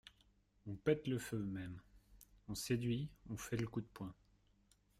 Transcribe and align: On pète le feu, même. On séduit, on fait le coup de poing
On 0.65 0.73
pète 0.73 1.05
le 1.07 1.19
feu, 1.19 1.37
même. 1.37 1.79
On 2.47 2.55
séduit, 2.55 3.11
on 3.29 3.37
fait 3.37 3.57
le 3.57 3.67
coup 3.67 3.81
de 3.81 3.85
poing 3.85 4.15